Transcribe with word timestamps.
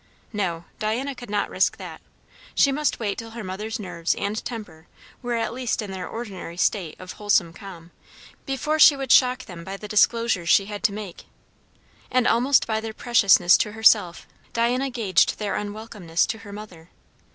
No; 0.33 0.65
Diana 0.79 1.13
could 1.13 1.29
not 1.29 1.51
risk 1.51 1.77
that. 1.77 2.01
She 2.55 2.71
must 2.71 2.99
wait 2.99 3.19
till 3.19 3.29
her 3.37 3.43
mother's 3.43 3.79
nerves 3.79 4.15
and 4.15 4.43
temper 4.43 4.87
were 5.21 5.35
at 5.35 5.53
least 5.53 5.79
in 5.79 5.91
their 5.91 6.07
ordinary 6.07 6.57
state 6.57 6.95
of 6.99 7.11
wholesome 7.13 7.53
calm, 7.53 7.91
before 8.47 8.79
she 8.79 8.95
would 8.95 9.11
shock 9.11 9.45
them 9.45 9.63
by 9.63 9.77
the 9.77 9.87
disclosures 9.87 10.49
she 10.49 10.65
had 10.65 10.81
to 10.85 10.91
make. 10.91 11.25
And 12.09 12.27
almost 12.27 12.65
by 12.65 12.81
their 12.81 12.93
preciousness 12.93 13.55
to 13.59 13.73
herself, 13.73 14.25
Diana 14.53 14.89
gauged 14.89 15.37
their 15.37 15.53
unwelcomeness 15.55 16.25
to 16.29 16.39
her 16.39 16.51
mother. 16.51 16.89